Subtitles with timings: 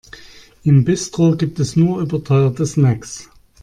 [0.63, 3.29] Im Bistro gibt es nur überteuerte Snacks.